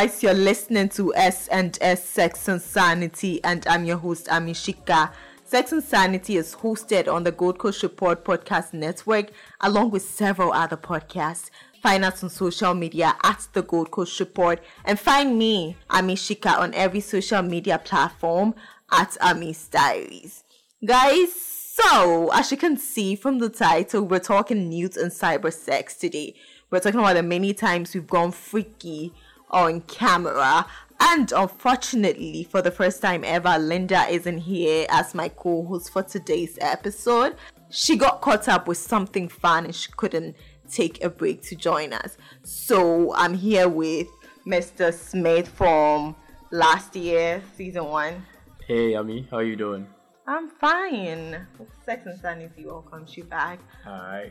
[0.00, 5.12] guys, you're listening to S and S Sex and Sanity, and I'm your host Amishika.
[5.44, 9.26] Sex and Sanity is hosted on the Gold Coast Report Podcast Network,
[9.60, 11.50] along with several other podcasts.
[11.82, 16.72] Find us on social media at the Gold Coast Report, and find me, Amishika, on
[16.72, 18.54] every social media platform
[18.90, 20.44] at Ami's Diaries.
[20.82, 25.94] Guys, so as you can see from the title, we're talking nudes and cyber sex
[25.94, 26.36] today.
[26.70, 29.12] We're talking about the many times we've gone freaky
[29.50, 30.66] on camera.
[31.00, 36.02] And unfortunately, for the first time ever, Linda isn't here as my co host for
[36.02, 37.36] today's episode.
[37.70, 40.36] She got caught up with something fun and she couldn't
[40.70, 42.16] take a break to join us.
[42.42, 44.08] So I'm here with
[44.46, 44.92] Mr.
[44.92, 46.16] Smith from
[46.50, 48.26] last year, season one.
[48.66, 49.86] Hey, Ami, how are you doing?
[50.26, 51.46] I'm fine.
[51.84, 53.58] Sex and Sanity welcomes you back.
[53.84, 54.30] Hi.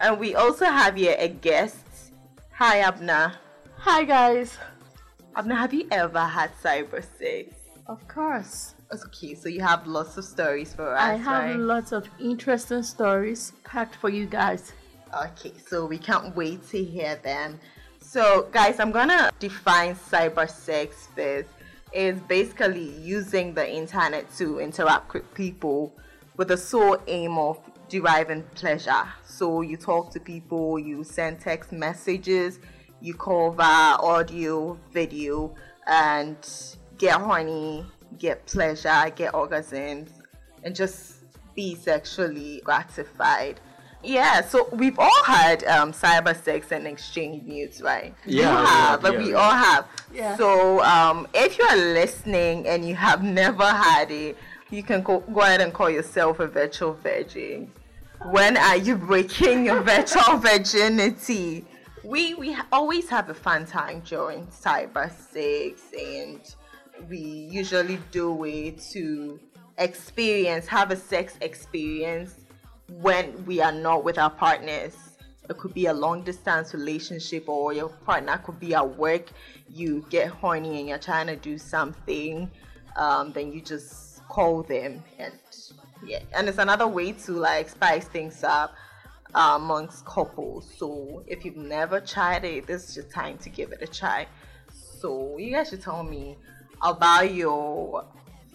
[0.00, 2.12] And we also have here a guest.
[2.52, 3.34] Hi, Abna.
[3.88, 4.58] Hi guys.
[5.36, 7.54] Abna, have you ever had cyber sex?
[7.86, 8.74] Of course.
[8.92, 11.00] Okay, so you have lots of stories for us.
[11.00, 11.56] I have right?
[11.56, 14.72] lots of interesting stories packed for you guys.
[15.16, 17.60] Okay, so we can't wait to hear them.
[18.00, 21.50] So, guys, I'm gonna define cyber sex first.
[21.92, 25.94] Is basically using the internet to interact with people
[26.36, 29.06] with the sole aim of deriving pleasure.
[29.24, 32.58] So you talk to people, you send text messages,
[33.00, 35.54] you call via audio, video,
[35.86, 36.36] and
[36.98, 37.84] get horny,
[38.18, 40.08] get pleasure, get orgasms,
[40.62, 41.16] and just
[41.54, 43.60] be sexually gratified.
[44.02, 48.14] Yeah, so we've all had um, cyber sex and exchange nudes, right?
[48.24, 49.36] Yeah, you yeah, but yeah, we yeah.
[49.36, 49.86] all have.
[50.12, 50.36] Yeah.
[50.36, 54.36] So um, if you are listening and you have never had it,
[54.70, 57.72] you can go, go ahead and call yourself a virtual virgin.
[58.30, 61.64] When are you breaking your virtual virginity?
[62.06, 66.40] We we always have a fun time during cyber sex, and
[67.08, 69.40] we usually do it to
[69.76, 72.36] experience, have a sex experience
[72.88, 74.94] when we are not with our partners.
[75.50, 79.26] It could be a long distance relationship, or your partner could be at work.
[79.68, 82.48] You get horny and you're trying to do something,
[82.94, 85.32] um, then you just call them, and
[86.06, 88.76] yeah, and it's another way to like spice things up
[89.36, 90.66] uh, amongst couples.
[90.78, 94.26] So if you've never tried it, this is your time to give it a try.
[94.72, 96.36] So you guys should tell me
[96.82, 98.06] about your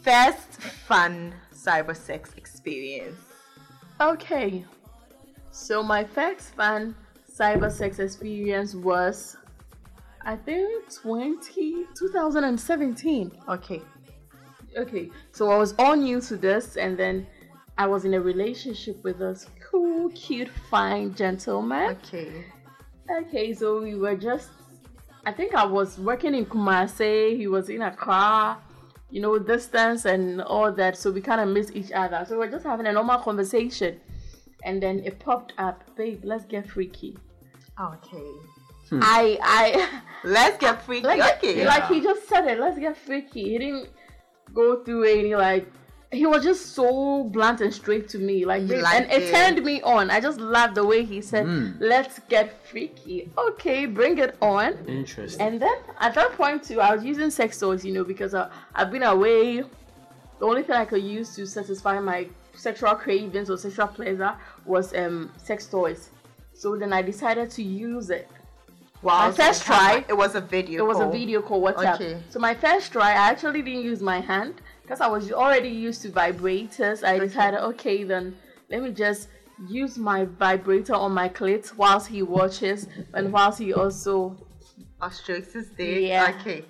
[0.01, 3.19] first fun cyber sex experience.
[3.99, 4.65] Okay.
[5.51, 6.95] So my first fun
[7.31, 9.37] cyber sex experience was
[10.25, 13.31] I think 20 2017.
[13.49, 13.81] Okay.
[14.75, 15.11] Okay.
[15.31, 17.27] So I was all new to this and then
[17.77, 21.97] I was in a relationship with this cool, cute, fine gentleman.
[22.03, 22.45] Okay.
[23.19, 24.49] Okay, so we were just.
[25.25, 27.37] I think I was working in Kumasi.
[27.37, 28.57] He was in a car,
[29.09, 30.97] you know, distance and all that.
[30.97, 32.25] So we kind of missed each other.
[32.27, 33.99] So we we're just having a normal conversation,
[34.63, 36.21] and then it popped up, babe.
[36.23, 37.17] Let's get freaky.
[37.79, 38.31] Okay.
[38.89, 38.99] Hmm.
[39.01, 41.07] I I Let's get freaky.
[41.07, 41.65] like okay.
[41.65, 42.59] like he just said it.
[42.59, 43.43] Let's get freaky.
[43.43, 43.89] He didn't
[44.53, 45.71] go through any like.
[46.11, 49.31] He was just so blunt and straight to me, like, and it, it.
[49.33, 50.11] turned me on.
[50.11, 51.47] I just loved the way he said,
[51.79, 54.73] "Let's get freaky." Okay, bring it on.
[54.87, 55.41] Interesting.
[55.47, 58.49] And then at that point too, I was using sex toys, you know, because I,
[58.75, 59.63] I've been away.
[60.39, 64.35] The only thing I could use to satisfy my sexual cravings or sexual pleasure
[64.65, 66.09] was um sex toys.
[66.53, 68.27] So then I decided to use it.
[69.01, 69.27] wow.
[69.27, 70.83] my first try- It was a video.
[70.83, 71.95] It was a video call WhatsApp.
[71.95, 72.21] Okay.
[72.29, 74.61] So my first try, I actually didn't use my hand
[74.91, 77.01] because I was already used to vibrators.
[77.01, 78.35] I decided, okay, then
[78.69, 79.29] let me just
[79.69, 84.35] use my vibrator on my clit whilst he watches and whilst he also
[85.01, 86.09] Ostrix dick.
[86.09, 86.35] Yeah.
[86.41, 86.65] Okay.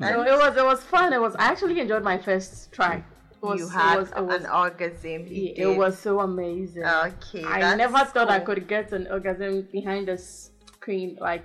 [0.00, 1.12] So it was it was fun.
[1.12, 2.94] It was I actually enjoyed my first try.
[2.94, 5.26] It was, you had it was, it was, an orgasm.
[5.26, 6.86] You it was so amazing.
[6.86, 7.44] Okay.
[7.44, 11.18] I never thought I could get an orgasm behind the screen.
[11.20, 11.44] Like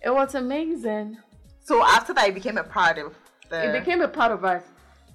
[0.00, 1.18] it was amazing.
[1.62, 3.14] So after that, it became a part of
[3.50, 3.68] the.
[3.68, 4.62] It became a part of us.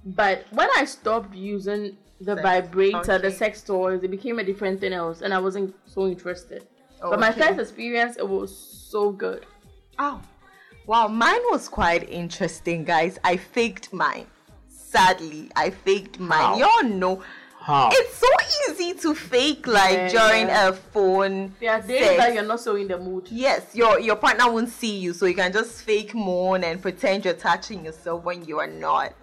[0.05, 2.41] But when I stopped using the Sex.
[2.41, 6.65] vibrator, the sex toys, it became a different thing else, and I wasn't so interested.
[7.01, 7.41] Oh, but my Okay.
[7.47, 9.45] first experience, it was so good.
[10.00, 10.21] Oh,
[10.88, 11.07] wow.
[11.07, 13.19] Mine was quite interesting, guys.
[13.23, 14.27] I faked mine.
[14.69, 16.59] Sadly, I faked mine.
[16.59, 17.21] Y'all know.
[17.59, 17.89] How?
[17.94, 18.27] It's so
[18.69, 20.67] easy to fake, like Yeah, during yeah.
[20.69, 21.56] a phone.
[21.61, 22.17] There are days sex.
[22.17, 23.27] that you're not so in the mood.
[23.31, 27.23] Yes, your your partner won't see you, so you can just fake moan and pretend
[27.23, 29.13] you're touching yourself when you are not.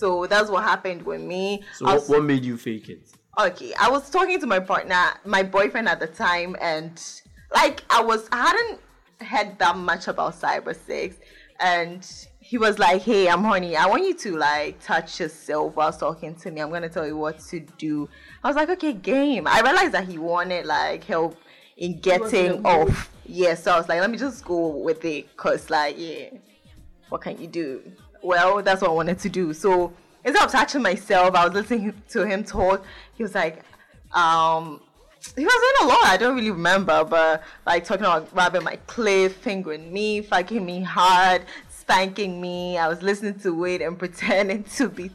[0.00, 1.62] So that's what happened with me.
[1.76, 3.02] so what, was- what made you fake it?
[3.38, 6.94] okay i was talking to my partner my boyfriend at the time and
[7.54, 8.80] like i was i hadn't
[9.22, 11.16] heard that much about cyber sex,
[11.60, 12.00] and
[12.40, 13.76] he was like, "Hey, I'm horny.
[13.76, 16.60] I want you to like touch yourself while talking to me.
[16.60, 18.08] I'm gonna tell you what to do."
[18.42, 21.36] I was like, "Okay, game." I realized that he wanted like help
[21.76, 23.10] in getting off.
[23.26, 26.30] Yeah, so I was like, "Let me just go with it," cause like, yeah,
[27.10, 27.82] what can you do?
[28.22, 29.52] Well, that's what I wanted to do.
[29.52, 29.92] So
[30.24, 32.84] instead of touching myself, I was listening to him talk.
[33.14, 33.62] He was like,
[34.12, 34.80] um,
[35.36, 36.04] he was in a lot.
[36.04, 40.82] I don't really remember, but like talking about grabbing my clit, fingering me, fucking me
[40.82, 42.78] hard, spanking me.
[42.78, 45.10] I was listening to it and pretending to be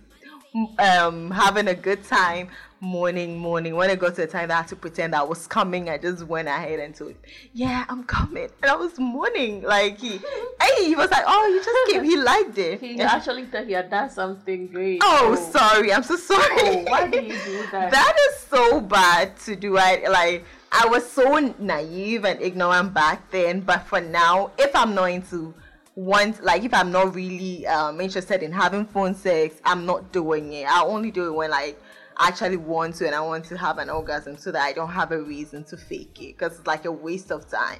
[0.79, 2.47] um having a good time
[2.79, 3.75] morning morning.
[3.75, 5.97] When it got to the time that I had to pretend I was coming I
[5.97, 7.15] just went ahead and told
[7.53, 8.49] yeah I'm coming.
[8.61, 10.19] And I was mourning like he
[10.61, 12.03] hey he was like oh you just came.
[12.03, 12.79] He liked it.
[12.81, 14.99] He actually thought he had done something great.
[15.03, 15.93] oh sorry.
[15.93, 16.45] I'm so sorry.
[16.57, 17.91] Oh, why did you do that?
[17.91, 19.77] that is so bad to do.
[19.77, 24.93] I like I was so naive and ignorant back then but for now if I'm
[24.93, 25.53] not into
[25.95, 30.51] want like if I'm not really um interested in having phone sex I'm not doing
[30.53, 30.67] it.
[30.69, 31.81] I only do it when like
[32.17, 34.89] I actually want to and I want to have an orgasm so that I don't
[34.91, 37.79] have a reason to fake it because it's like a waste of time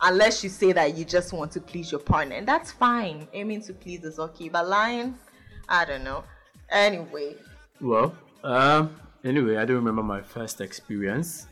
[0.00, 3.62] unless you say that you just want to please your partner and that's fine aiming
[3.62, 5.16] to please is okay but lying
[5.68, 6.24] I don't know
[6.70, 7.36] anyway
[7.80, 8.94] Well, um,
[9.24, 11.46] anyway, I don't remember my first experience,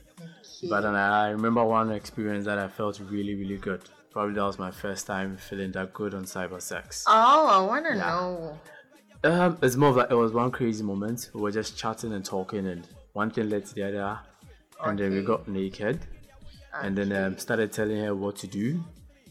[0.69, 3.83] but then I remember one experience that I felt really, really good.
[4.13, 7.05] Probably that was my first time feeling that good on cyber sex.
[7.09, 8.07] oh I want to Yeah.
[8.07, 8.59] know
[9.25, 11.31] Um, it's more of like it was one crazy moment.
[11.33, 14.19] We were just chatting and talking, and one thing led to the other,
[14.85, 16.01] and then we got naked,
[16.75, 18.83] and then um, started telling her what to do.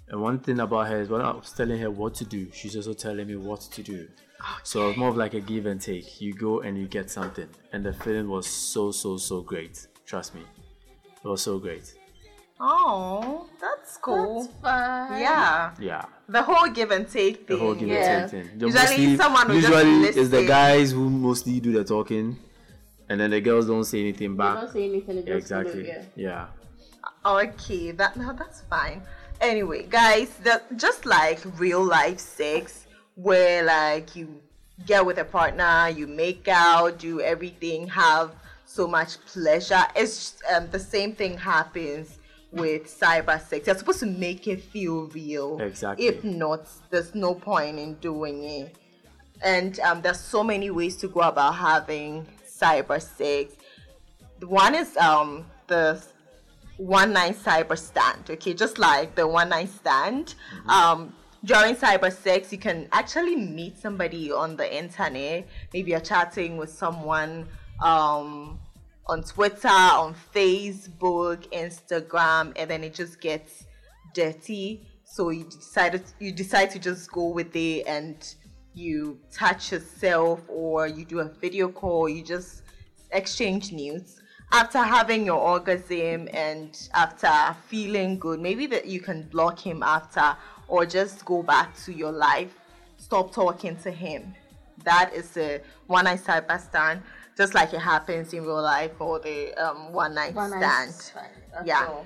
[0.08, 2.76] And one thing about her is when I was telling her what to do, she's
[2.76, 4.08] also telling me what to do.
[4.64, 6.22] So it's more of like a give and take.
[6.22, 9.88] You go and you get something, and the feeling was so so so great.
[10.06, 10.42] Trust me,
[11.24, 11.94] it was so great.
[12.64, 14.44] Oh, that's cool.
[14.44, 15.22] That's fine.
[15.22, 17.58] yeah, Yeah, the whole give and take thing.
[17.58, 18.22] the whole give Yeah.
[18.22, 18.60] and take thing.
[18.60, 22.38] The Usually someone will just usually it's the guys who mostly do the talking,
[23.10, 24.56] and then the girls don't say anything You back.
[24.62, 25.18] don't say anything.
[25.18, 25.88] you just Exactly.
[25.88, 26.04] yeah.
[26.16, 26.46] Yeah.
[27.26, 29.02] Okay, that no, that's fine.
[29.40, 32.86] Anyway, guys, that just like real life sex,
[33.16, 34.40] where like you
[34.86, 38.36] get with a partner, you make out, do everything, have
[38.66, 39.84] so much pleasure.
[39.96, 42.20] It's um, the same thing happens
[42.52, 43.68] with cyber sex.
[43.68, 45.60] You're supposed to make it feel real.
[45.60, 46.08] Exactly.
[46.08, 48.76] If not, there's no point in doing it.
[49.44, 53.56] And um, there's so many ways to go about having cyber sex.
[54.42, 56.04] One is um the
[56.78, 58.30] one night cyber stand.
[58.30, 60.36] Okay, just like the one night stand.
[60.68, 61.14] Um,
[61.44, 65.48] during cyber sex, you can actually meet somebody on the internet.
[65.74, 67.48] Maybe you're chatting with someone
[67.82, 68.60] um,
[69.12, 73.66] on Twitter, on Facebook, Instagram, and then it just gets
[74.14, 74.88] dirty.
[75.04, 78.16] So you decided you decide to just go with it and
[78.74, 82.64] you touch yourself or you do a video call, you just
[83.12, 84.22] exchange news.
[84.54, 90.38] After having your orgasm and after feeling good, maybe that you can block him after
[90.70, 92.54] or just go back to your life.
[92.96, 94.34] Stop talking to him.
[94.86, 97.02] That is a one night cyber stand,
[97.38, 100.64] just like it happens in real life or the um, one night One stand.
[100.64, 101.86] night stand, that's Yeah.
[101.88, 102.06] all.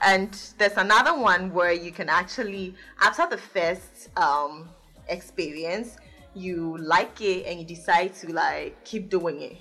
[0.00, 4.68] And there's another one where you can actually, after the first um,
[5.08, 5.96] experience,
[6.34, 9.56] you like it and you decide to like keep doing it.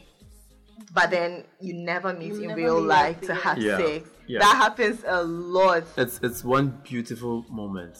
[0.94, 4.10] But then you never meet You in never real meet life to have Yeah, sex.
[4.28, 4.40] yeah.
[4.40, 5.84] That happens a lot.
[5.98, 7.98] It's it's one beautiful moment.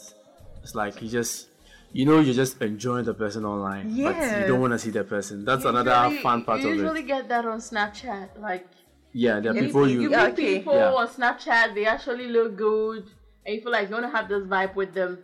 [0.64, 1.48] It's like you just
[1.94, 5.04] you know you're just enjoying the person online, but you don't want to see the
[5.04, 5.46] person.
[5.46, 6.68] That's another Usually- fun part of it.
[6.70, 8.30] you of usually get that on Snapchat.
[8.40, 8.68] Like
[9.14, 10.58] Yeah, there are people see- you, you Yeah, meet okay.
[10.58, 10.94] people Yeah.
[11.02, 13.04] on Snapchat, they actually look good,
[13.46, 15.20] and you feel like you want to have this vibe with them.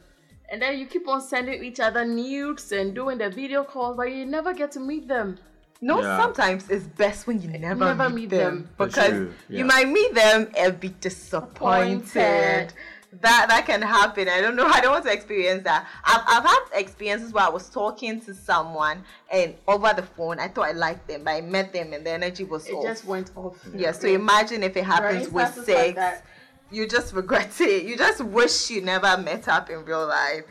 [0.52, 4.12] And then you keep on sending each other nudes and doing the video calls, but
[4.12, 5.38] you never get to meet them.
[5.82, 6.20] No, Yeah.
[6.22, 8.70] sometimes it's best when you never, Never meet, meet them, them.
[8.78, 12.04] Because true, you might meet them and be disappointed.
[12.04, 12.74] Disappointed.
[13.12, 14.30] That that can happen.
[14.30, 14.68] I don't know.
[14.68, 15.88] I don't want to experience that.
[16.06, 20.48] I've I've had experiences where I was talking to someone and over the phone I
[20.48, 22.84] thought I liked them, but I met them and the energy was It off.
[22.84, 23.58] just went off.
[23.76, 23.92] yeah.
[23.94, 25.34] So imagine if it happens Right?
[25.34, 26.22] with Instances like sex.
[26.70, 27.84] you just regret it.
[27.86, 30.44] You just wish you never met up in real life.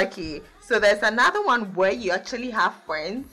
[0.00, 3.28] Okay, so there's another one where you actually have friends.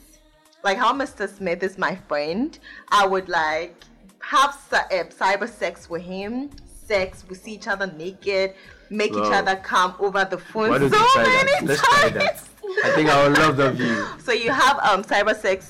[0.62, 1.28] Like how Mr.
[1.28, 2.56] Smith is my friend.
[2.88, 3.74] I would like
[4.20, 6.50] have uh, cyber sex with him.
[6.90, 8.54] Sex, we see each other naked,
[8.90, 11.64] make each other come over the phone Why so don't you try many that?
[11.64, 12.48] Let's times.
[12.84, 13.96] I think I would love that view.
[14.26, 15.60] So you have um cyber sex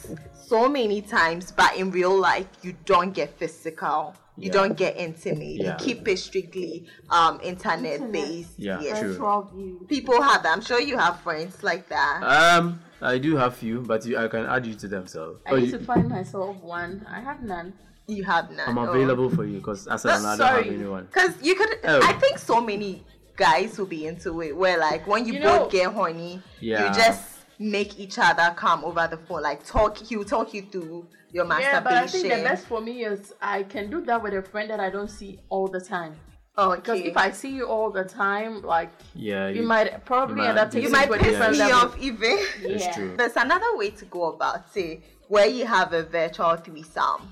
[0.52, 4.58] so many times, but in real life you don't get physical You Yeah.
[4.58, 5.56] don't get intimate.
[5.60, 5.76] Yeah.
[5.76, 6.72] You keep it strictly
[7.18, 8.54] um internet based.
[8.56, 8.98] Yeah, Yes.
[9.00, 9.84] true.
[9.94, 10.52] People have that.
[10.56, 12.16] I'm sure you have friends like that.
[12.36, 12.64] Um,
[13.12, 15.04] I do have few, but you, I can add you to them.
[15.14, 16.92] So I Oh, need you- to find myself one.
[17.16, 17.68] I have none.
[18.10, 18.68] You have none.
[18.68, 18.90] I'm Oh.
[18.90, 21.08] available for you because as I Oh, don't have anyone.
[21.12, 22.00] Cause you could, Oh.
[22.02, 23.04] I think so many
[23.36, 24.56] guys will be into it.
[24.56, 26.88] Where like when you, You both know- get horny, Yeah.
[26.88, 27.22] you just
[27.58, 29.42] make each other come over the phone.
[29.42, 31.74] Like talk, he'll talk you through your masturbation.
[31.74, 34.42] Yeah, but I think the best for me is I can do that with a
[34.42, 36.16] friend that I don't see all the time.
[36.58, 40.48] oh, Because if I see you all the time, like Yeah, you might probably you
[40.48, 41.76] end up be- you might it to a piss different me level.
[41.88, 42.38] off even.
[42.62, 42.92] It's Yeah.
[42.94, 43.14] true.
[43.16, 47.22] There's another way to go about it where you have a virtual threesome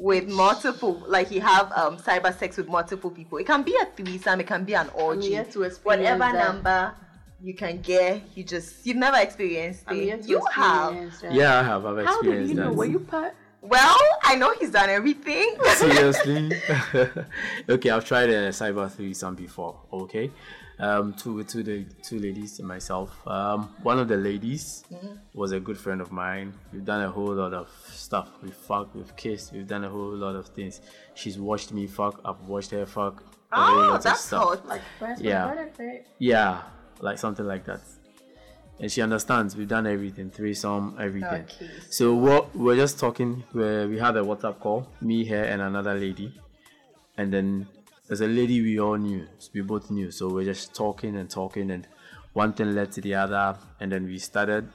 [0.00, 3.38] with multiple, like you have um cyber sex with multiple people.
[3.38, 5.28] It can be a threesome, it can be an orgy.
[5.30, 6.34] yet to experience Whatever that.
[6.34, 6.94] number
[7.42, 10.22] you can get, you just you've never experienced I'm it.
[10.22, 11.20] to you have.
[11.20, 11.32] that.
[11.32, 11.86] Yeah, I have.
[11.86, 12.06] I've experienced.
[12.08, 12.70] How did experienced you know?
[12.70, 12.76] that.
[12.76, 13.34] Were you part?
[13.62, 15.54] Well, I know he's done everything.
[15.76, 16.50] Seriously?
[17.68, 19.80] okay, I've tried a cyber threesome before.
[19.92, 20.30] Okay,
[20.80, 23.10] um, two two the two ladies and myself.
[23.26, 24.84] Um, one of the ladies
[25.34, 26.54] was a good friend of mine.
[26.72, 28.28] We've done a whole lot of stuff.
[28.42, 30.80] We fucked, we've kissed, we've done a whole lot of things.
[31.14, 32.20] She's watched me fuck.
[32.24, 33.22] I've watched her fuck.
[33.52, 34.66] oh, that's hot.
[34.66, 35.66] Like friends Yeah.
[36.18, 36.62] Yeah,
[37.00, 37.80] like something like that.
[38.78, 39.56] And she understands.
[39.56, 41.42] We've done everything, threesome, everything.
[41.42, 41.70] Okay.
[41.90, 43.44] So what we're just talking.
[43.52, 46.32] Where we had a WhatsApp call, me, her, and another lady,
[47.18, 47.68] and then
[48.10, 49.24] there's a lady we all knew.
[49.54, 50.10] We both knew.
[50.10, 51.86] So we're just talking and talking, and
[52.32, 54.68] one thing led to the other, and then we started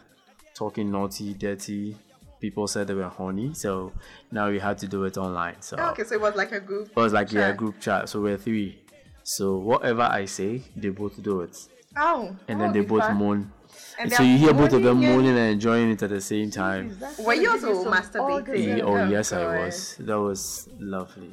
[0.54, 1.98] talking naughty, dirty.
[2.40, 3.92] People said they were horny, so
[4.32, 5.62] now we had to do it online.
[5.62, 6.90] So Okay, so it was like a group.
[6.92, 7.58] it was like yeah, chat.
[7.58, 8.08] group chat.
[8.08, 8.80] So we're three.
[9.24, 11.58] So whatever I say, they both do it
[11.98, 12.36] Oh.
[12.48, 13.18] and Oh, then they both fun.
[13.18, 13.52] moan.
[14.00, 16.52] And And so you hear both of them moaning and- enjoying it at the same
[16.52, 16.92] time.
[16.92, 18.82] Is Were you gonna also masturbating?
[18.84, 19.96] oh Oh, yes, I was.
[20.00, 21.32] That was lovely.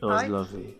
[0.00, 0.76] That was I- lovely.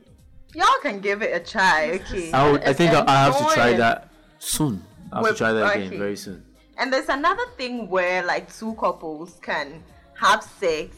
[0.54, 2.30] Y'all can give it a try, okay?
[2.32, 4.85] I, would, I think I, I have to try that soon.
[5.12, 5.87] I have to try that okay.
[5.87, 6.44] again very soon.
[6.78, 9.82] And there's another thing where like two couples can
[10.14, 10.97] have sex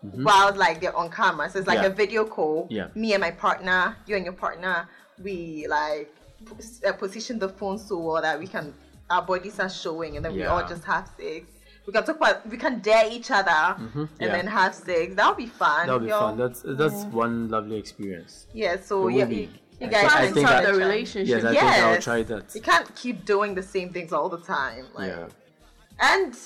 [0.00, 1.50] while like they're on camera.
[1.50, 1.84] So it's like Mm-hmm.
[1.84, 1.90] Yeah.
[1.90, 2.66] a video call.
[2.70, 2.88] Yeah.
[2.94, 4.88] Me and my partner, you and your partner,
[5.22, 6.12] we like
[6.44, 8.74] pos- uh, position the phone so well that we can
[9.08, 11.46] our bodies are showing, and then we all just have sex.
[11.86, 14.04] We can talk about we can dare each other and Mm-hmm.
[14.20, 14.32] yeah.
[14.36, 15.14] then have sex.
[15.14, 15.86] That would be fun.
[15.86, 16.28] That would be y'all.
[16.30, 16.38] fun.
[16.38, 18.46] That's that's one lovely experience.
[18.52, 18.76] yeah.
[18.80, 19.48] So yeah, will you,
[19.80, 20.86] you I guys think- I can think start I- a the try.
[20.86, 21.28] relationship.
[21.28, 22.54] Yes, I think I'll try that.
[22.54, 24.86] You can't keep doing the same things all the time.
[24.94, 25.28] Like, Yeah.
[26.00, 26.36] And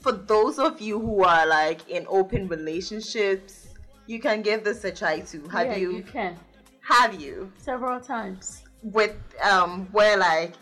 [0.00, 3.68] for those of you who are like in open relationships,
[4.06, 5.46] you can give this a try too.
[5.48, 6.36] Have yeah, you, you can
[6.80, 8.62] have you several times.
[8.82, 10.52] with um where like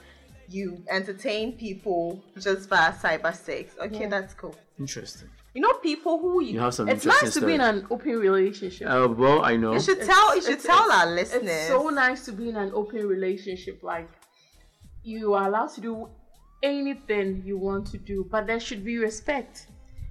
[0.53, 3.75] you entertain people just via cyber sex?
[3.81, 4.09] Okay, Yeah.
[4.09, 4.55] that's cool.
[4.79, 5.29] Interesting.
[5.55, 8.13] You know people who you, You have some It's nice to be in an open
[8.19, 8.89] relationship.
[8.89, 9.75] Uh, well, I know.
[9.75, 11.43] you should It's- tell you should it's- tell it's- our listeners.
[11.45, 13.83] It's so nice to be in an open relationship.
[13.83, 14.09] Like
[15.03, 16.09] you are allowed to do
[16.63, 19.67] anything you want to do, but there should be respect.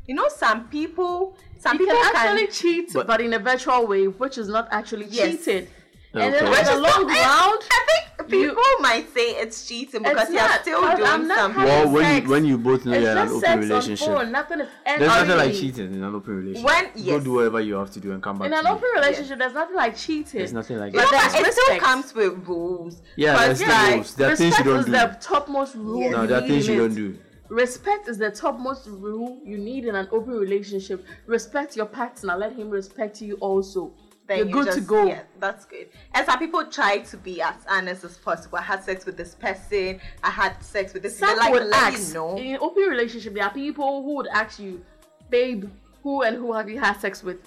[0.07, 3.39] you know some people some You people can can actually cheat, But- but, in a
[3.39, 5.45] virtual way, which is not actually Yes.
[5.45, 5.67] cheating.
[6.13, 6.53] And then Okay.
[6.53, 7.61] there's Which a long round.
[7.79, 11.27] I think You- people might say it's cheating because It's you're not, still 'cause doing
[11.29, 11.63] something.
[11.63, 12.23] well, when sex.
[12.25, 14.31] you, when you both know It's you're in an open relationship, phone.
[14.31, 16.65] Nothing is there's nothing like cheating in an open relationship.
[16.65, 17.23] When- Go yes.
[17.23, 18.47] do whatever you have to do and come back.
[18.47, 18.71] In an me.
[18.71, 20.39] open relationship, there's nothing like cheating.
[20.39, 21.05] There's nothing like You that.
[21.11, 23.01] know, But but there's it still comes with rules.
[23.15, 24.15] Yeah, But there's still like, rules.
[24.15, 24.91] There are respect things you don't is do.
[24.91, 26.01] the topmost rule.
[26.01, 26.11] Yes.
[26.11, 27.17] No, you there are things you don't do.
[27.49, 31.05] Respect is the topmost rule you need in an open relationship.
[31.27, 32.37] Respect your partner.
[32.37, 33.91] Let him respect you also.
[34.31, 35.05] Then You're you good just, to go.
[35.07, 35.89] Yeah, that's good.
[36.13, 38.57] And some people try to be as honest as possible.
[38.57, 39.99] I had sex with this person.
[40.23, 41.17] I had sex with this.
[41.19, 42.07] Some like would let ask.
[42.07, 42.37] you know.
[42.37, 44.83] In open relationship, there are people who would ask you,
[45.29, 45.69] babe,
[46.03, 47.39] who and who have you had sex with?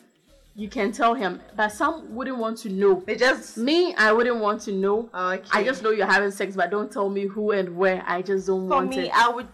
[0.56, 3.02] You can tell him, but some wouldn't want to know.
[3.04, 5.10] They just Me, I wouldn't want to know.
[5.12, 5.42] okay.
[5.52, 8.04] I just know you're having sex, but don't tell me who and where.
[8.06, 9.12] I just don't want to for want me, it.
[9.12, 9.48] I would,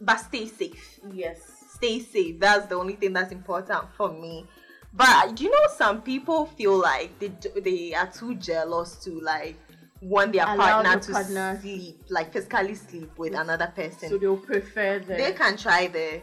[0.00, 1.00] but stay safe.
[1.12, 1.38] yes.
[1.74, 2.38] Stay safe.
[2.38, 4.46] That's the only thing that's important for me.
[4.94, 9.18] But uh, do you know some people feel like they they are too jealous to
[9.20, 9.56] like
[10.02, 13.40] want their Allow partner to partner- sleep, like physically sleep with mm.
[13.40, 14.10] another person.
[14.10, 15.14] So they'll prefer the.
[15.14, 16.20] they can try the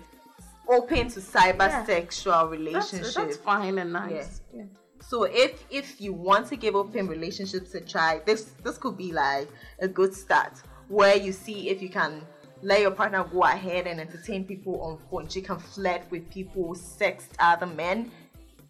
[0.67, 1.85] open to cyber Yeah.
[1.85, 3.13] sexual that's, relationship.
[3.15, 4.41] that's fine and nice.
[4.53, 4.63] Yeah.
[5.01, 9.11] So if if you want to give open relationships a try, this this could be
[9.11, 9.47] like
[9.79, 12.21] a good start where you see if you can
[12.61, 15.27] let your partner go ahead and entertain people on phone.
[15.29, 18.11] She can flirt with people, sext other men,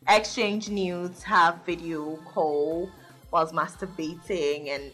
[0.09, 2.89] exchange nudes, have video call
[3.31, 4.91] whilst masturbating, and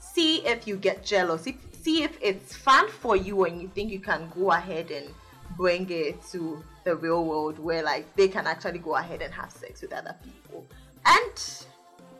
[0.00, 1.46] see if you get jealous.
[1.46, 5.08] If, see if it's fun for you and you think you can go ahead and
[5.56, 9.50] bring it to the real world where like they can actually go ahead and have
[9.50, 10.64] sex with other people.
[11.06, 11.66] And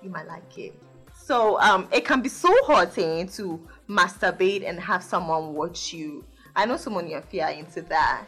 [0.02, 0.74] you might like it.
[1.14, 6.24] So um it can be so hurting to masturbate and have someone watch you.
[6.54, 8.26] I know someone you're fear into that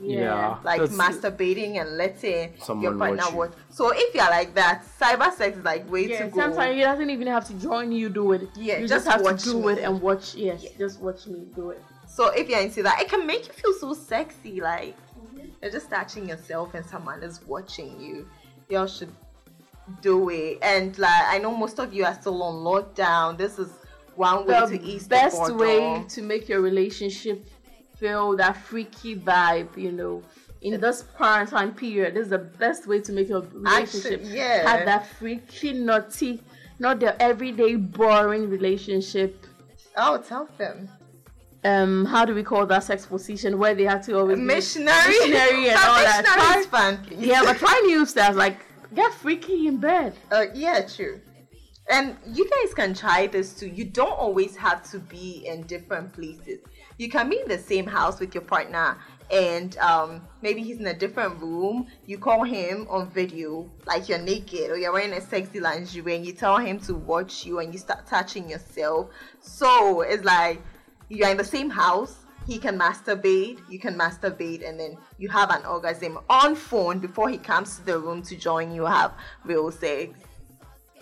[0.00, 0.58] Yeah.
[0.62, 3.36] like that's- masturbating and letting your partner watch you.
[3.36, 3.52] watch.
[3.70, 6.36] So if you're like that, cyber sex is like way Yeah, to go.
[6.40, 8.48] sometimes he doesn't even have to join you do it.
[8.56, 9.72] Yeah, you just just, have to do me.
[9.72, 10.34] it and watch.
[10.34, 10.70] Yes, Yeah.
[10.78, 11.82] just watch me do it.
[12.06, 14.60] So if you're into that, it can make you feel so sexy.
[14.60, 15.46] Like mm-hmm.
[15.62, 18.28] you're just touching yourself and someone is watching you.
[18.68, 19.12] Y'all should
[20.00, 20.58] do it.
[20.62, 23.36] And like I know most of you are still on lockdown.
[23.36, 23.70] This is
[24.16, 26.02] one way to ease best the boredom.
[26.02, 27.46] way to make your relationship
[28.00, 30.22] feel that freaky vibe, you know.
[30.62, 34.68] In this quarantine period, this is the best way to make your relationship Actually, yeah.
[34.70, 36.42] have that freaky, naughty,
[36.78, 39.46] not the everyday boring relationship.
[39.96, 40.88] Oh, tell them.
[41.64, 45.08] Um, how do we call that sex position where they have to always Missionary.
[45.08, 46.24] missionary and all that?
[46.24, 47.06] Try- fun.
[47.18, 48.58] Yeah, but try new stuff like
[48.94, 50.14] get freaky in bed.
[50.30, 51.20] Uh, yeah, true.
[51.90, 53.66] And you guys can try this too.
[53.68, 56.60] You don't always have to be in different places.
[57.00, 58.98] You can be in the same house with your partner,
[59.30, 61.86] and um, maybe he's in a different room.
[62.04, 66.26] You call him on video, like you're naked or you're wearing a sexy lingerie, and
[66.26, 69.08] you tell him to watch you, and you start touching yourself.
[69.40, 70.60] So it's like
[71.08, 72.18] you're in the same house.
[72.46, 77.30] He can masturbate, you can masturbate, and then you have an orgasm on phone before
[77.30, 79.14] he comes to the room to join you have
[79.46, 80.18] real sex.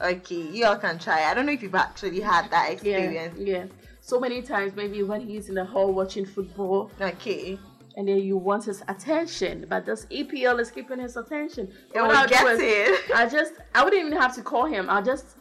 [0.00, 1.25] Okay, you all can try.
[1.25, 3.37] I don't know if you've actually had that experience.
[3.37, 3.64] Yeah, yeah.
[4.09, 7.59] So many times, maybe when he's in the hall watching football, Okay.
[7.95, 11.71] and then you want his attention, but this EPL is keeping his attention.
[11.95, 13.11] And What I'll get is, it.
[13.15, 14.88] I just, I wouldn't even have to call him.
[14.88, 15.37] I'll just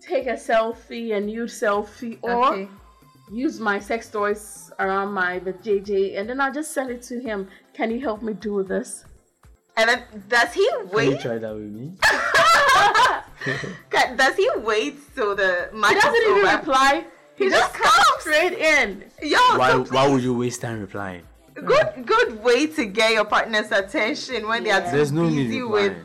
[0.00, 2.68] take a selfie, a nude selfie, or Okay.
[3.32, 7.18] use my sex toys around my with JJ, and then I'll just send it to
[7.18, 7.48] him.
[7.72, 9.04] Can you help me do this?
[9.76, 10.92] And then does he wait?
[10.92, 11.20] Can you wait?
[11.20, 11.96] try that with me?
[14.16, 16.56] Does he wait till the match He doesn't is even over?
[16.58, 17.04] reply.
[17.36, 18.22] He, He just just comes comes.
[18.22, 19.04] straight in.
[19.22, 21.22] Yo, Why, so why would you waste time replying?
[21.54, 25.46] good good way to get your partner's attention when they are too There's no need
[25.48, 25.96] busy with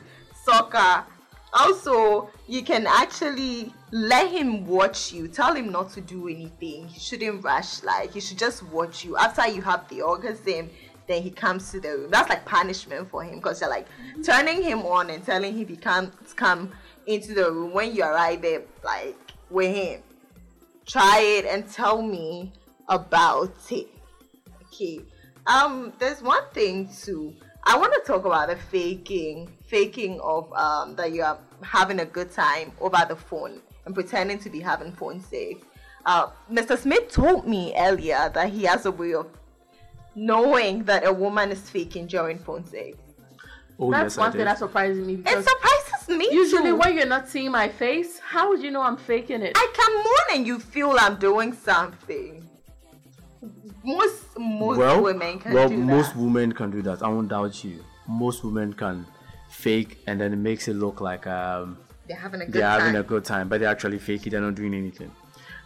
[0.43, 1.03] soccer.
[1.51, 5.27] Also, you can actually let him watch you.
[5.27, 6.87] Tell him not to do anything.
[6.87, 7.81] He shouldn't rush.
[7.83, 9.17] Like he should just watch you.
[9.17, 10.69] After you have the orgasm,
[11.07, 12.11] then he comes to the room.
[12.11, 13.87] That's like punishment for him because you're like
[14.23, 16.71] turning him on and telling him he can't come
[17.07, 19.17] into the room when you arrive there, like
[19.49, 20.01] with him.
[20.89, 22.51] Try it and tell me
[22.87, 23.87] about it.
[24.73, 24.99] Okay.
[25.45, 27.35] Um, there's one thing too.
[27.63, 32.05] I want to talk about the faking, faking of um that you are having a
[32.05, 35.61] good time over the phone and pretending to be having phone sex.
[36.05, 36.77] Uh, Mr.
[36.77, 39.27] Smith told me earlier that he has a way of
[40.15, 42.97] knowing that a woman is faking during phone sex.
[43.77, 44.47] Oh, That's yes, I one thing did.
[44.47, 45.78] that surprises me It because surprises
[46.09, 46.75] me usually too.
[46.75, 49.53] when you're not seeing my face, how would you know I'm faking it?
[49.55, 52.47] I come on and you feel I'm doing something.
[53.83, 56.19] Most most well, women can well, do most that.
[56.19, 57.01] women can do that.
[57.01, 57.83] I won't doubt you.
[58.07, 59.05] Most women can
[59.49, 62.79] fake, and then it makes it look like um, They're having a good they're time.
[62.81, 64.31] having a good time, but they actually fake it.
[64.31, 65.11] They're not doing anything.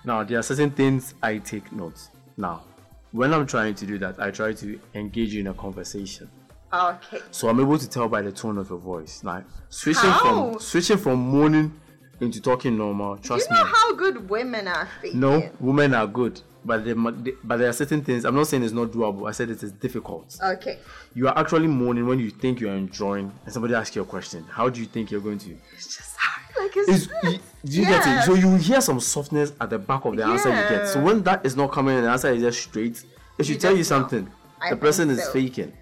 [0.05, 2.09] Now, there are certain things I take notes.
[2.37, 2.63] Now,
[3.11, 6.29] when I'm trying to do that, I try to engage you in a conversation.
[6.73, 7.19] Okay.
[7.31, 9.23] So I'm able to tell by the tone of your voice.
[9.23, 10.51] Like switching How?
[10.51, 11.79] from switching from moaning
[12.19, 13.17] into talking normal.
[13.17, 13.57] Trust me.
[13.57, 13.75] You know me.
[13.75, 15.19] how good women are faking.
[15.19, 18.25] No, women are good, but they, but there are certain things.
[18.25, 19.27] I'm not saying it's not doable.
[19.29, 20.37] I said it is difficult.
[20.41, 20.79] Okay.
[21.13, 24.43] You are actually moaning when you think you're enjoying, and somebody asks you a question.
[24.49, 25.55] How do you think you're going to?
[25.73, 26.55] It's just hard.
[26.57, 28.23] Like it's, do you get it?
[28.25, 30.87] So you hear some softness at the back of the answer you get.
[30.87, 33.03] So when that is not coming, and the answer is just straight.
[33.37, 34.29] It should You tell you something.
[34.69, 35.73] The person is faking.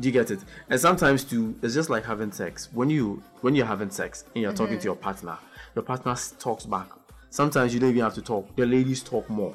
[0.00, 0.40] Do you get it?
[0.68, 2.68] And sometimes too, it's just like having sex.
[2.72, 4.86] When you when you're having sex and you're talking to Mm-hmm.
[4.86, 5.38] your partner,
[5.74, 6.88] your partner talks back.
[7.30, 8.54] Sometimes you don't even have to talk.
[8.56, 9.54] The ladies talk more.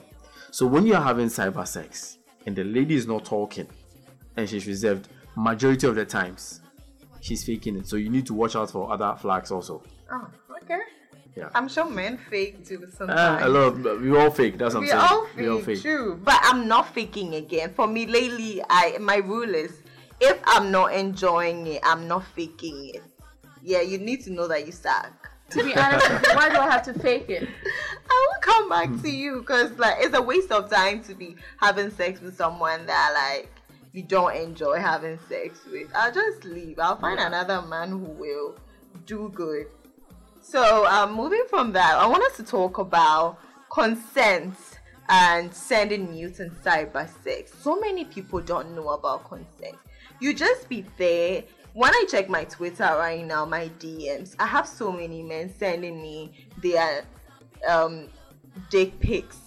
[0.51, 3.67] So when you're having cyber sex and the lady is not talking
[4.37, 6.61] and she's reserved, majority of the times
[7.21, 7.87] she's faking it.
[7.87, 9.83] So you need to watch out for other flags also.
[10.11, 10.27] Oh,
[10.61, 10.79] okay.
[11.35, 11.49] Yeah.
[11.53, 13.43] I'm sure men fake too Uh, sometimes.
[13.43, 14.57] a lot of, we all fake.
[14.57, 15.01] That's what I'm saying.
[15.01, 15.81] all we all fake, fake.
[15.81, 16.19] true.
[16.23, 17.73] But I'm not faking again.
[17.73, 19.81] For me lately, I my rule is
[20.19, 23.01] if I'm not enjoying it, I'm not faking it.
[23.61, 25.29] Yeah, you need to know that you suck.
[25.51, 27.47] to be honest why do I have to fake it?
[28.09, 31.35] I will come back to you because like it's a waste of time to be
[31.59, 33.51] having sex with someone that like
[33.93, 35.87] you don't enjoy having sex with.
[35.95, 36.79] I'll just leave.
[36.79, 37.27] I'll find Yeah.
[37.27, 38.55] another man who will
[39.05, 39.67] do good.
[40.41, 43.39] So um, moving from that, I want us to talk about
[43.71, 44.55] consent
[45.09, 47.51] and sending nudes and cyber sex.
[47.61, 49.75] So many people don't know about consent.
[50.19, 51.43] You just be there.
[51.73, 56.01] When I check my Twitter right now, my DMs, I have so many men sending
[56.01, 57.03] me their
[57.67, 58.07] um,
[58.69, 59.37] dick pics.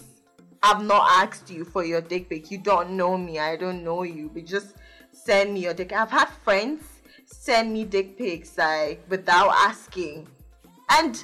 [0.61, 2.51] I've not asked you for your dick pic.
[2.51, 3.39] You don't know me.
[3.39, 4.29] I don't know you.
[4.31, 4.75] But just
[5.11, 5.91] send me your dick.
[5.91, 6.83] I've had friends
[7.25, 10.27] send me dick pics like without asking,
[10.89, 11.23] and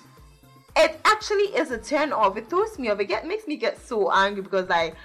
[0.75, 2.37] it actually is a turn off.
[2.37, 2.99] It throws me off.
[2.99, 4.95] It get, makes me get so angry because like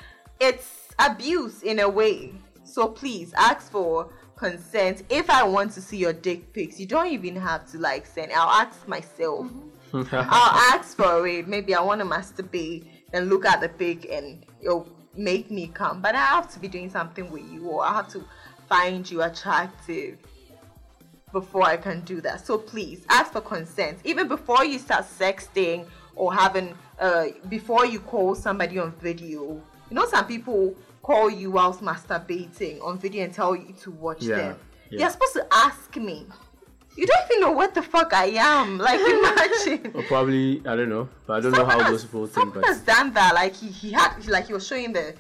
[0.41, 2.35] it's abuse in a way.
[2.65, 5.03] So please ask for consent.
[5.11, 8.33] If I want to see your dick pics, you don't even have to like send.
[8.33, 9.47] I'll ask myself.
[9.93, 10.07] I'll
[10.75, 11.47] ask for it.
[11.47, 16.01] Maybe I want to masturbate and look at the pic and it'll make me come.
[16.01, 18.25] But I have to be doing something with you or I have to
[18.67, 20.17] find you attractive
[21.33, 22.45] before I can do that.
[22.47, 23.99] So please ask for consent.
[24.05, 29.63] Even before you start sexting or having uh before you call somebody on video.
[29.91, 34.23] You know some people call you whilst masturbating on video and tell you to watch
[34.23, 34.57] Yeah, them.
[34.91, 35.01] yeah.
[35.01, 36.27] You're supposed to ask me.
[36.97, 38.79] You don't even know what the fuck I am.
[38.87, 39.93] Like imagine.
[39.95, 42.35] Or probably I don't know, but I don't know how Someone those has- people think.
[42.35, 43.35] someone But has done that.
[43.35, 45.15] Like he, he had like he was showing the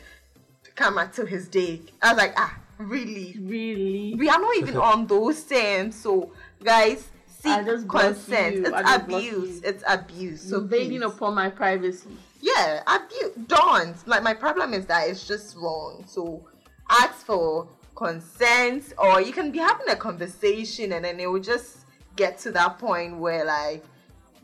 [0.77, 1.81] camera to his dick.
[2.03, 3.37] I was like, ah, really?
[3.41, 4.15] Really?
[4.17, 5.97] We are not even on those terms.
[5.97, 7.09] So guys,
[7.45, 8.57] I seek consent.
[8.67, 9.63] It's I just abuse.
[9.63, 10.43] It's abuse.
[10.43, 12.11] So Invading upon my privacy.
[12.41, 13.35] Yeah, abuse.
[13.47, 16.05] Don't like my problem is that it's just wrong.
[16.07, 16.47] So
[16.91, 21.81] ask for consent, or you can be having a conversation, and then it will just
[22.17, 23.85] get to that point where like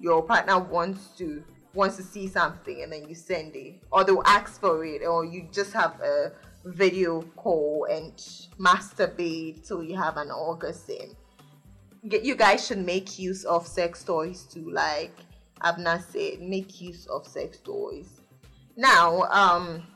[0.01, 1.43] your partner wants to
[1.75, 5.25] wants to see something and then you send it or they'll ask for it or
[5.27, 6.33] you just have a
[6.65, 8.13] video call and
[8.59, 11.15] masturbate till you have an orgasm
[12.03, 15.13] you guys should make use of sex toys too like
[15.61, 18.21] i've said make use of sex toys.
[18.77, 19.87] Now um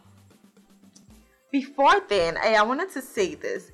[1.53, 3.70] before then I, I wanted to say this.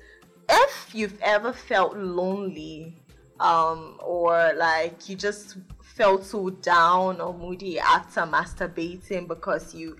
[0.49, 2.95] If you've ever felt lonely
[3.39, 9.97] um or like you just felt so down or moody after masturbating because you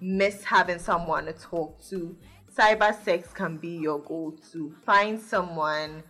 [0.00, 2.16] miss having someone to talk to
[2.56, 4.74] cyber sex can be your go-to.
[4.84, 6.02] Find someone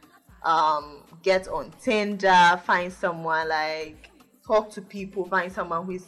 [0.44, 4.07] um get on tinder find someone like
[4.48, 6.06] talk to people find someone who's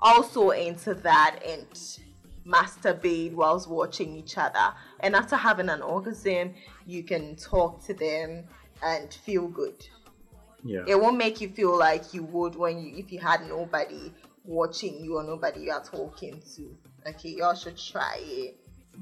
[0.00, 1.66] also into that and
[2.46, 4.72] masturbate whilst watching each other.
[5.00, 6.54] And after having an orgasm
[6.86, 8.44] you can talk to them
[8.82, 9.84] and feel good.
[10.64, 14.12] Yeah, it won't make you feel like you would when you if you had nobody
[14.44, 16.76] watching you or nobody you are talking to.
[17.10, 18.56] Okay y'all should try it.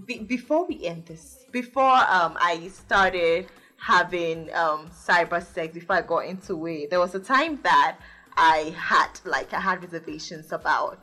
[0.07, 6.01] Be- before we end this before um i started having um cyber sex before i
[6.01, 7.99] got into it there was a time that
[8.37, 10.99] i had like i had reservations about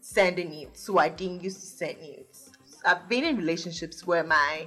[0.00, 2.50] sending nudes so i didn't used to send nudes
[2.84, 4.66] i've been in relationships where my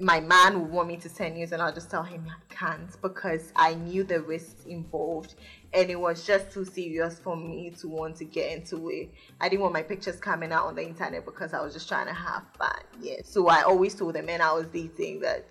[0.00, 2.90] my man would want me to send news and I'll just tell him I can't
[3.00, 5.34] because I knew the risks involved
[5.72, 9.10] and it was just too serious for me to want to get into it.
[9.40, 12.06] I didn't want my pictures coming out on the internet because I was just trying
[12.06, 12.80] to have fun.
[13.00, 13.16] Yeah.
[13.24, 15.44] So I always told the men I was dating that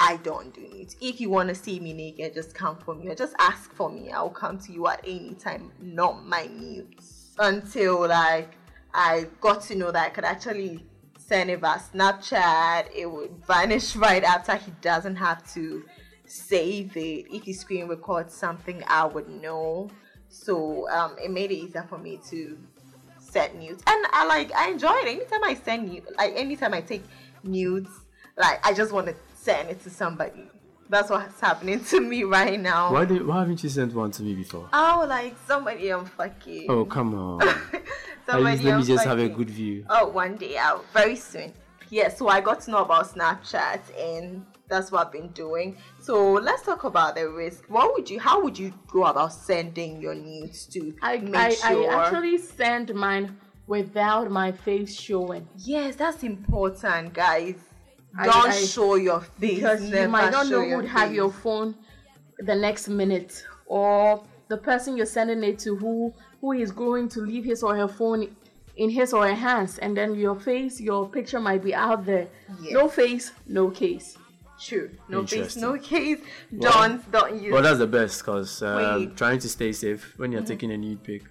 [0.00, 0.96] I don't do nudes.
[1.00, 3.90] If you want to see me naked, just come for me or just ask for
[3.90, 4.10] me.
[4.10, 7.34] I'll come to you at any time, not my nudes.
[7.38, 8.56] Until like
[8.92, 10.84] I got to know that I could actually
[11.18, 12.88] send it via Snapchat.
[12.94, 15.84] It would vanish right after he doesn't have to
[16.26, 17.26] save it.
[17.32, 19.90] If he screen records something, I would know.
[20.28, 22.58] So um, it made it easier for me to
[23.20, 25.08] send nudes, and I like I enjoy it.
[25.08, 27.04] Anytime I send nudes, like anytime I take
[27.42, 27.90] nudes,
[28.36, 30.48] like I just want to send it to somebody.
[30.88, 32.92] That's what's happening to me right now.
[32.92, 34.68] why did why haven't you sent one to me before?
[34.72, 36.66] Oh, like somebody I'm fucking.
[36.70, 37.42] Oh come on!
[37.48, 37.82] At
[38.26, 39.84] somebody least let me I'm just have a good view.
[39.88, 41.52] Oh, one day out, very soon.
[41.90, 45.76] Yeah, so I got to know about Snapchat and that's what I've been doing.
[46.00, 47.64] So let's talk about the risk.
[47.68, 51.50] What would you how would you go about sending your nudes to I, make I,
[51.50, 55.46] sure I actually send mine without my face showing.
[55.56, 57.56] Yes, that's important, guys.
[58.18, 59.38] I- Don't I- show your face.
[59.40, 61.16] because you might not know who'd have face.
[61.16, 61.74] your phone
[62.38, 67.20] the next minute or the person you're sending it to who who is going to
[67.20, 68.28] leave his or her phone
[68.76, 72.26] in his or her hands and then your face your picture might be out there
[72.70, 74.18] no face no case
[74.60, 74.90] True.
[75.08, 76.20] No face, no case.
[76.52, 79.16] Well- Don't don't use Well, that's the best because um, Wait.
[79.16, 81.22] trying to stay safe when you're taking a nude pic.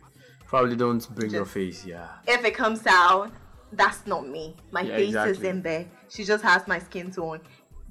[0.46, 1.86] Probably don't bring your face.
[1.86, 2.10] Yeah.
[2.28, 3.32] if it comes out,
[3.78, 4.56] that's not me.
[4.72, 5.50] My Yeah, face is exactly.
[5.50, 5.86] in there.
[6.10, 7.40] She just has my skin tone.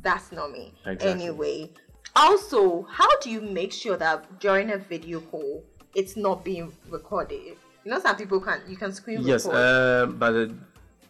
[0.03, 0.75] That's not me.
[0.85, 1.11] Exactly.
[1.11, 1.71] Anyway,
[2.17, 5.65] also, how do you make sure that during a video call
[5.95, 7.57] it's not being recorded?
[7.85, 9.45] You know, some people can you can screen Yes.
[9.47, 9.59] record.
[9.59, 10.55] Uh, but the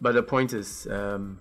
[0.01, 1.39] but the point is, um,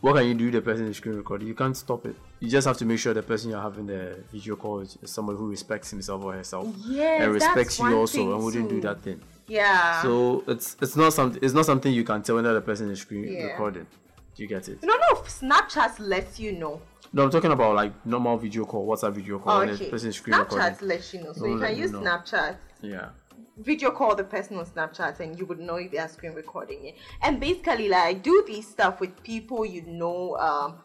[0.00, 0.50] what can you do?
[0.50, 1.46] The person is screen recording.
[1.48, 2.16] You can't stop it.
[2.40, 5.36] You just have to make sure the person you're having the video call is someone
[5.36, 9.20] who respects himself or herself Yes, and respects you also and wouldn't do that thing.
[9.52, 10.02] Yeah.
[10.02, 13.00] So it's it's not something it's not something you can tell when the person is
[13.00, 13.44] screen Yeah.
[13.48, 13.86] recording.
[14.34, 14.82] Do you get it?
[14.82, 15.20] no, no.
[15.40, 16.80] Snapchat lets you know.
[17.12, 19.76] No, I'm talking about like normal video call, WhatsApp video call, Oh, okay.
[19.84, 20.58] the person is screen recording.
[20.58, 20.88] Snapchat recording.
[20.88, 22.00] lets you know, so Don't you can you use know.
[22.00, 22.56] Snapchat.
[22.80, 23.08] Yeah.
[23.58, 26.86] video call the person on Snapchat and you would know if they are screen recording
[26.86, 26.94] it.
[27.20, 30.36] And basically, like, I do these stuff with people you know.
[30.38, 30.78] Um,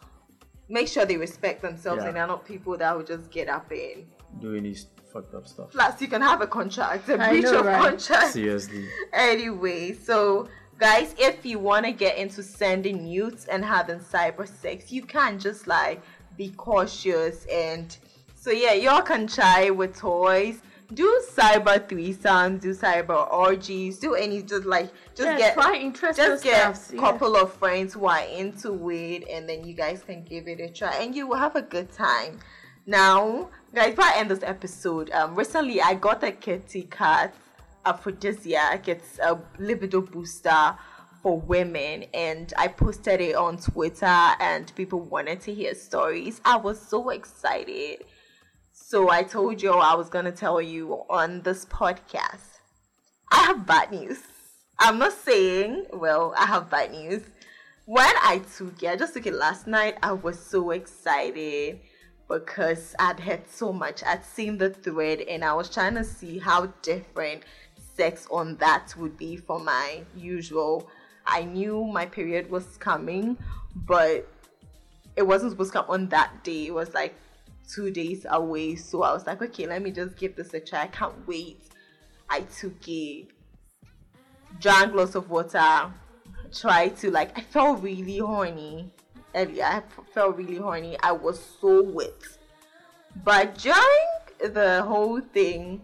[0.69, 2.07] make sure they respect themselves Yeah.
[2.07, 4.05] and they're not people that will just get up in.
[4.39, 5.71] Doing these fucked up stuff.
[5.71, 7.81] Plus, you can have a contract, a I breach know, of right?
[7.81, 8.33] contract.
[8.33, 8.87] Seriously.
[9.13, 14.91] Anyway, so guys, if you want to get into sending nudes and having cyber sex,
[14.91, 16.01] you can just like
[16.37, 17.97] be cautious and
[18.35, 20.59] so yeah, y'all can try with toys.
[20.93, 26.25] Do cyber threesomes, do cyber orgies, do any just like just Yeah, get try interesting
[26.25, 26.99] just get a yeah.
[27.01, 30.69] couple of friends who are into it and then you guys can give it a
[30.69, 32.39] try and you will have a good time.
[32.85, 37.33] Now, guys, before I end this episode, um, recently I got a kitty cat
[37.85, 38.87] aphrodisiac.
[38.87, 40.75] It's a libido booster
[41.21, 46.39] for women, and I posted it on Twitter, and people wanted to hear stories.
[46.45, 48.05] I was so excited.
[48.89, 52.59] So I told you I was gonna tell you on this podcast.
[53.29, 54.19] I have bad news.
[54.79, 57.23] I'm not saying, well, I have bad news.
[57.83, 59.97] When I took it, I just took it last night.
[60.01, 61.81] I was so excited
[62.29, 64.05] because I'd heard so much.
[64.05, 67.43] I'd seen the thread and I was trying to see how different
[67.97, 70.89] sex on that would be for my usual.
[71.25, 73.37] I knew my period was coming,
[73.75, 74.29] but
[75.17, 76.67] it wasn't supposed to come on that day.
[76.67, 77.15] It was like
[77.67, 78.75] two days away.
[78.75, 80.83] So I was like, okay, let me just give this a try.
[80.83, 81.61] I can't wait.
[82.29, 83.27] I took it,
[84.59, 85.91] drank lots of water,
[86.53, 88.91] tried to like, I felt really horny.
[89.35, 90.97] Earlier, I felt really horny.
[91.01, 92.21] I was so wet.
[93.23, 95.81] But during the whole thing,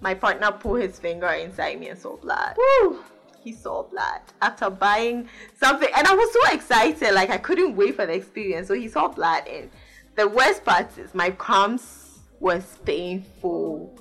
[0.00, 2.56] my partner put his finger inside me and saw blood.
[2.56, 2.98] Woo!
[3.42, 7.96] He saw blood after buying something, and I was so excited, like I couldn't wait
[7.96, 8.68] for the experience.
[8.68, 9.70] So he saw blood, and
[10.16, 13.98] the worst part is my cramps was painful,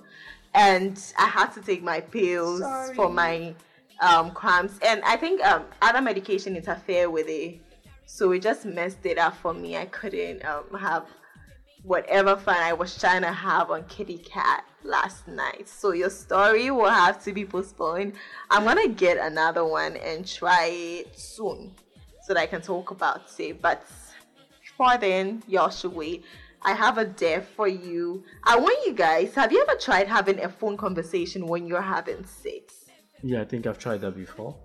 [0.53, 2.95] and I had to take my pills Sorry.
[2.95, 3.55] for my
[4.01, 7.59] um, cramps, and I think um, other medication interfere with it,
[8.05, 9.77] so it just messed it up for me.
[9.77, 11.05] I couldn't um, have
[11.83, 15.67] whatever fun I was trying to have on Kitty Cat last night.
[15.67, 18.13] So your story will have to be postponed.
[18.49, 21.71] I'm gonna get another one and try it soon
[22.23, 23.61] so that I can talk about it.
[23.61, 23.85] But
[24.77, 26.23] before then, y'all should wait.
[26.63, 28.23] I have a dare for you.
[28.43, 32.25] I want you guys, have you ever tried having a phone conversation when you're having
[32.25, 32.85] sex?
[33.21, 34.55] Yeah, I think I've tried that before.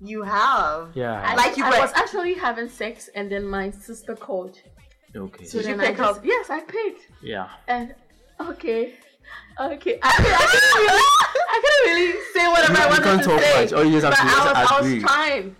[0.00, 0.90] You have.
[0.94, 1.22] Yeah.
[1.26, 4.58] I, Like you I were- was actually having sex and then my sister called.
[5.16, 5.44] Okay.
[5.44, 6.24] So Did you then I pick just- up?
[6.24, 7.08] Yes, I picked.
[7.22, 7.48] Yeah.
[7.68, 7.94] And
[8.40, 8.94] okay,
[9.60, 9.98] okay.
[10.02, 11.02] I, I couldn't really,
[11.54, 13.62] I couldn't really say whatever You- I you can't to talk say.
[13.64, 13.72] much.
[13.72, 15.56] All you just have but to I was, I was trying.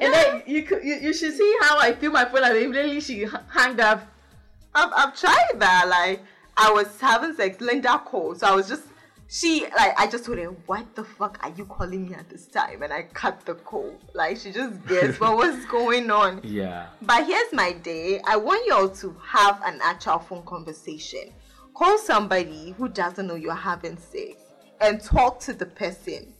[0.00, 3.00] And then you, could, you you should see how I feel my phone and immediately
[3.00, 4.06] she h- hanged up.
[4.74, 5.86] I've, I've tried that.
[5.88, 6.22] Like,
[6.56, 8.40] I was having sex, Linda called.
[8.40, 8.84] So I was just,
[9.28, 12.46] she, like, I just told her, what the fuck are you calling me at this
[12.46, 12.82] time?
[12.82, 13.98] And I cut the call.
[14.14, 16.40] Like, she just guessed what was going on.
[16.42, 16.86] Yeah.
[17.02, 18.20] But here's my day.
[18.26, 21.32] I want y'all to have an actual phone conversation.
[21.74, 24.36] Call somebody who doesn't know you're having sex
[24.80, 26.34] and talk to the person.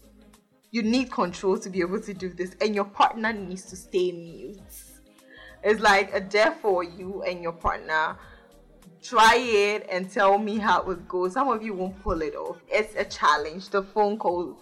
[0.73, 4.11] You need control to be able to do this, and your partner needs to stay
[4.11, 4.59] mute.
[5.63, 8.17] It's like a dare for you and your partner.
[9.03, 11.35] Try it and tell me how it goes.
[11.35, 12.57] Some of you won't pull it off.
[12.69, 14.59] It's a challenge, the phone call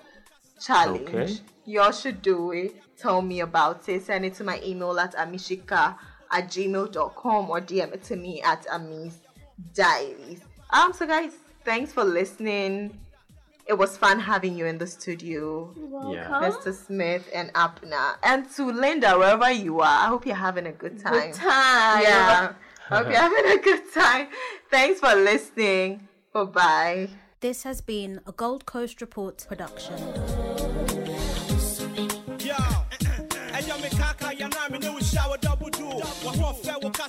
[0.60, 1.08] challenge.
[1.08, 1.36] Okay.
[1.64, 2.74] Y'all should do it.
[2.98, 4.02] Tell me about it.
[4.02, 5.96] Send it to my email at amishika
[6.32, 9.20] at gmail.com or DM it to me at Amis
[9.74, 10.40] Diaries.
[10.70, 11.32] Um, so guys,
[11.64, 12.98] thanks for listening.
[13.70, 15.72] It was fun having you in the studio,
[16.12, 16.42] Yeah.
[16.42, 16.74] Mr.
[16.74, 18.16] Smith and Apna.
[18.24, 21.30] And to Linda, wherever you are, I hope you're having a good time.
[21.30, 22.02] Good time.
[22.02, 22.52] Yeah.
[22.88, 24.26] hope you're having a good time.
[24.72, 26.08] Thanks for listening.
[26.32, 27.08] Bye bye.
[27.38, 30.49] This has been a Gold Coast Report production.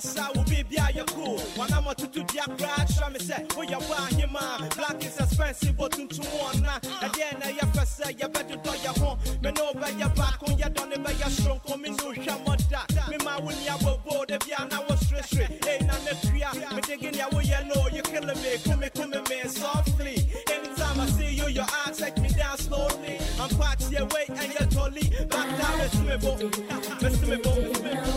[0.02, 1.40] Kasa wo be bia ya cool.
[1.70, 5.76] Na mo tutu dia crack show me say, "Oh ya wa hima, black is expensive
[5.76, 9.18] but na." And then na ya fa say ya better do ya ho.
[9.42, 12.36] Me no be ya back on ya don be ya shrunk on me no sha
[12.44, 12.82] moda.
[13.10, 15.64] Me ma won ya bo bo de bia na wo straight straight.
[15.64, 18.58] Hey na ne tria, me digging ya wo ya know you killing me.
[18.64, 20.16] Come me come me softly.
[20.50, 23.18] Anytime I see you, your eyes take me down slowly.
[23.40, 28.11] I'm parked your way and you're totally back down the swivel.